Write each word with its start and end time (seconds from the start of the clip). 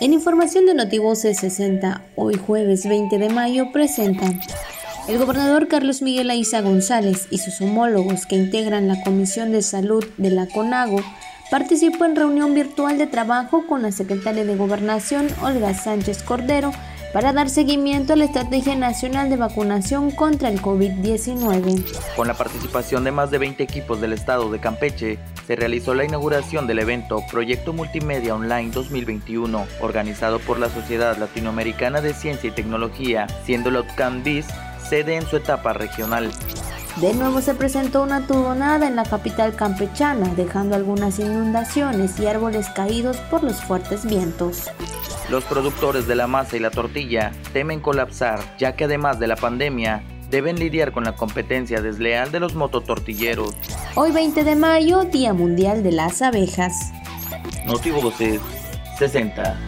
En 0.00 0.14
información 0.14 0.64
de 0.64 0.72
Notivoce 0.72 1.34
60, 1.34 2.06
hoy 2.16 2.34
jueves 2.34 2.88
20 2.88 3.18
de 3.18 3.28
mayo, 3.28 3.70
presentan 3.70 4.40
el 5.08 5.18
gobernador 5.18 5.68
Carlos 5.68 6.00
Miguel 6.00 6.30
Aiza 6.30 6.62
González 6.62 7.28
y 7.30 7.36
sus 7.36 7.60
homólogos 7.60 8.24
que 8.24 8.36
integran 8.36 8.88
la 8.88 9.02
Comisión 9.02 9.52
de 9.52 9.60
Salud 9.60 10.02
de 10.16 10.30
la 10.30 10.46
CONAGO 10.46 11.02
participó 11.50 12.06
en 12.06 12.16
reunión 12.16 12.54
virtual 12.54 12.96
de 12.96 13.08
trabajo 13.08 13.66
con 13.66 13.82
la 13.82 13.92
secretaria 13.92 14.46
de 14.46 14.56
Gobernación 14.56 15.28
Olga 15.42 15.74
Sánchez 15.74 16.22
Cordero 16.22 16.72
para 17.12 17.34
dar 17.34 17.50
seguimiento 17.50 18.14
a 18.14 18.16
la 18.16 18.24
Estrategia 18.24 18.76
Nacional 18.76 19.28
de 19.28 19.36
Vacunación 19.36 20.12
contra 20.12 20.48
el 20.48 20.62
COVID-19. 20.62 21.84
Con 22.16 22.26
la 22.26 22.34
participación 22.34 23.04
de 23.04 23.12
más 23.12 23.30
de 23.30 23.36
20 23.36 23.62
equipos 23.62 24.00
del 24.00 24.14
estado 24.14 24.50
de 24.50 24.60
Campeche, 24.60 25.18
se 25.50 25.56
realizó 25.56 25.94
la 25.94 26.04
inauguración 26.04 26.68
del 26.68 26.78
evento 26.78 27.24
Proyecto 27.28 27.72
Multimedia 27.72 28.36
Online 28.36 28.70
2021, 28.70 29.66
organizado 29.80 30.38
por 30.38 30.60
la 30.60 30.68
Sociedad 30.68 31.18
Latinoamericana 31.18 32.00
de 32.00 32.14
Ciencia 32.14 32.50
y 32.50 32.52
Tecnología, 32.52 33.26
siendo 33.44 33.72
la 33.72 33.80
UTCAM-BIS 33.80 34.46
sede 34.88 35.16
en 35.16 35.26
su 35.26 35.36
etapa 35.36 35.72
regional. 35.72 36.30
De 37.00 37.14
nuevo 37.14 37.40
se 37.40 37.54
presentó 37.54 38.04
una 38.04 38.28
turbonada 38.28 38.86
en 38.86 38.94
la 38.94 39.02
capital 39.02 39.56
campechana, 39.56 40.32
dejando 40.36 40.76
algunas 40.76 41.18
inundaciones 41.18 42.20
y 42.20 42.28
árboles 42.28 42.68
caídos 42.68 43.16
por 43.16 43.42
los 43.42 43.60
fuertes 43.60 44.06
vientos. 44.06 44.70
Los 45.30 45.42
productores 45.42 46.06
de 46.06 46.14
la 46.14 46.28
masa 46.28 46.58
y 46.58 46.60
la 46.60 46.70
tortilla 46.70 47.32
temen 47.52 47.80
colapsar, 47.80 48.38
ya 48.56 48.76
que 48.76 48.84
además 48.84 49.18
de 49.18 49.26
la 49.26 49.34
pandemia, 49.34 50.04
deben 50.30 50.58
lidiar 50.58 50.92
con 50.92 51.04
la 51.04 51.16
competencia 51.16 51.82
desleal 51.82 52.32
de 52.32 52.40
los 52.40 52.54
mototortilleros. 52.54 53.54
Hoy 53.96 54.12
20 54.12 54.44
de 54.44 54.56
mayo, 54.56 55.04
Día 55.04 55.32
Mundial 55.32 55.82
de 55.82 55.92
las 55.92 56.22
Abejas. 56.22 56.92
Notivoces 57.66 58.40
60. 58.98 59.58